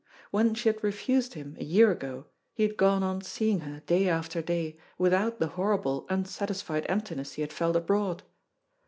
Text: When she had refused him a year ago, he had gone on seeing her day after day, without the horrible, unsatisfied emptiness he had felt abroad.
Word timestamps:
When 0.31 0.55
she 0.55 0.67
had 0.67 0.83
refused 0.83 1.35
him 1.35 1.55
a 1.59 1.63
year 1.63 1.91
ago, 1.91 2.25
he 2.55 2.63
had 2.63 2.75
gone 2.75 3.03
on 3.03 3.21
seeing 3.21 3.59
her 3.59 3.81
day 3.81 4.09
after 4.09 4.41
day, 4.41 4.79
without 4.97 5.37
the 5.39 5.49
horrible, 5.49 6.07
unsatisfied 6.09 6.87
emptiness 6.89 7.33
he 7.33 7.43
had 7.43 7.53
felt 7.53 7.75
abroad. 7.75 8.23